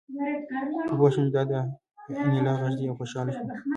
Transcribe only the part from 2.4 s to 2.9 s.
غږ دی